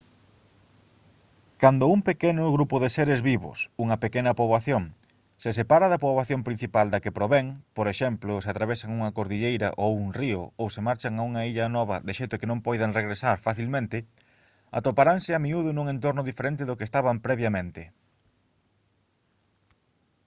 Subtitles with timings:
[1.61, 4.83] cando un pequeno grupo de seres vivos unha pequena poboación
[5.43, 7.45] se separa da poboación principal da que provén
[7.77, 11.67] por exemplo se atravesan unha cordilleira ou un río ou se marchan a unha illa
[11.77, 13.97] nova de xeito que non poidan regresar facilmente
[14.79, 17.81] atoparanse a miúdo nun entorno diferente do que estaban previamente